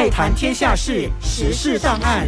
[0.00, 2.26] 爱谈天下事，时事档案。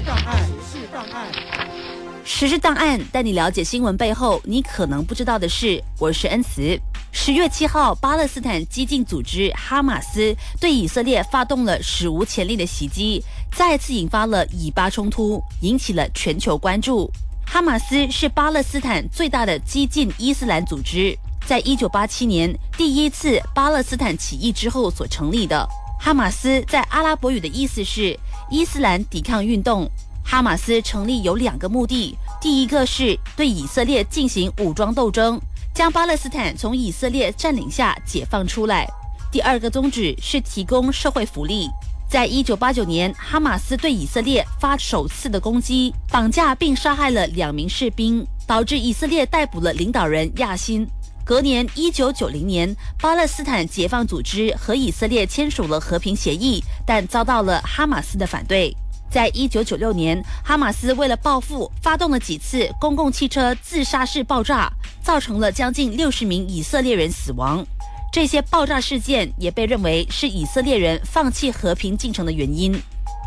[2.22, 5.82] 时事档案带你了解新闻背后你可能不知道的事。
[5.98, 6.78] 我是恩慈。
[7.12, 13.24] 十月七号，巴勒斯坦激进组织哈马斯对以色列发动了史无前例的袭击，
[13.56, 17.10] 再次引发了以巴冲突，引起了全球关注。
[17.46, 21.16] 哈马斯是巴勒斯坦最大的激进伊斯兰组织，
[21.46, 25.66] 在一九八七年第一次巴勒斯坦起义之后所成立的。
[26.04, 28.18] 哈马斯在阿拉伯语的意思是
[28.50, 29.88] 伊斯兰抵抗运动。
[30.24, 35.40] 哈马斯成立有两个目的，第一个是对以色列进行武装斗争，
[35.72, 38.84] 将巴勒斯坦从以色列占领下解放出来；
[39.30, 41.70] 第二个宗旨是提供社会福利。
[42.10, 50.84] 在一九八九年，哈马斯对以色列发首次的攻击，绑架并杀害了两名士兵，导致以色列逮捕了领导人亚辛。
[51.24, 58.76] 隔年一九九零年，巴勒斯坦解放组织和以色列签署了和平协议，但遭到了哈马斯的反对。
[59.08, 67.64] 在一九九六年，哈马斯为了报复，发动了几次公共汽车自杀式爆炸，造成了将近六十名以色列人死亡。
[68.12, 72.74] 这些爆炸事件也被认为是以色列人放弃和平进程的原因。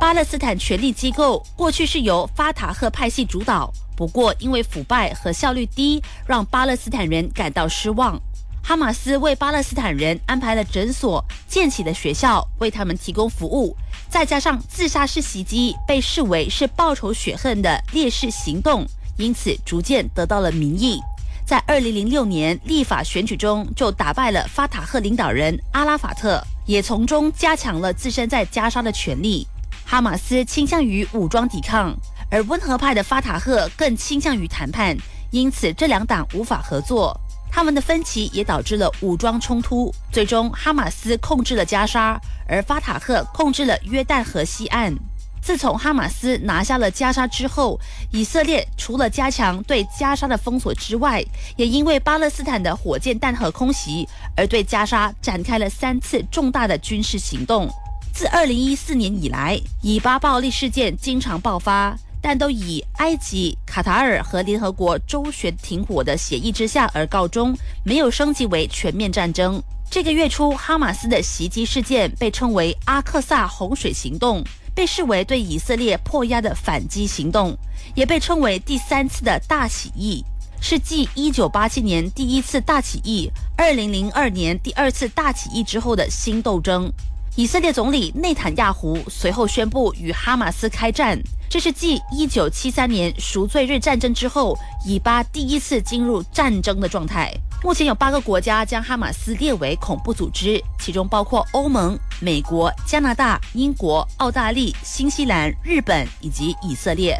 [0.01, 8.19] 巴勒斯坦权力机构过去是由法塔赫派系主导，不过因为腐败和效率低，让巴勒斯坦人感到失望。
[8.63, 13.75] 哈马斯为巴勒斯坦人安排了诊所、建起了学校，为他们提供服务。
[14.09, 18.85] 再加上自杀式袭击被视为是报仇雪恨的烈士行动，
[19.17, 20.99] 因此逐渐得到了民意。
[21.45, 29.47] 在二零零六年立法选举中，就打败了法塔赫领导人阿拉法特，也从中加强了自身在加沙的权力。
[29.85, 31.95] 哈马斯倾向于武装抵抗，
[32.29, 34.97] 而温和派的法塔赫更倾向于谈判，
[35.31, 37.17] 因此这两党无法合作。
[37.51, 44.93] 他们的分歧也导致了武装冲突，最终哈马斯控制了加沙，而法塔赫控制了约旦河西岸。
[45.41, 47.79] 自从哈马斯拿下了加沙之后，
[48.11, 51.23] 以色列除了加强对加沙的封锁之外，
[51.55, 54.05] 也因为巴勒斯坦的火箭弹和空袭
[54.35, 57.69] 而对加沙展开了三次重大的军事行动。
[58.11, 61.95] 自二零一四年以来，以巴暴力事件经常爆发，
[62.27, 69.61] 但都以埃及、卡塔尔和联合国周旋停火的协议之下而告终，没有升级为全面战争。
[69.91, 74.43] 这个月初，哈马斯的袭击事件被称为阿克萨洪水行动。
[74.73, 77.55] 被视为对以色列迫压的反击行动，
[77.93, 80.25] 也被称为第三次的大起义，
[80.59, 86.91] 是继一九八七年第一次大起义、二零零二年第二次大起义之后的新斗争。
[87.37, 97.31] 以色列总理内塔亚胡随后宣布与哈马斯开战，这是继一九七三年赎罪日战争之后，以巴第一次进入战争的状态。
[97.63, 107.19] 目前有八个国家将哈马斯列为恐怖组织，其中包括欧盟、美国、加拿大、英国、澳大利新西兰、日本以及以色列。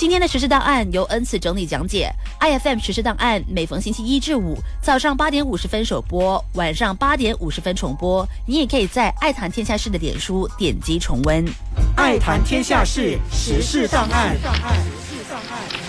[0.00, 2.10] 今天的时事档案由 N 次整理讲解。
[2.40, 8.26] iFM 时事档案每逢星期一至五早上八点五十分首播，晚上八点五十分重播。
[8.46, 11.44] 你也可以在爱谈天下事的点书点击重温。
[11.96, 14.32] 爱谈天下事时事档案。
[14.32, 14.44] 时事
[15.28, 15.79] 档案。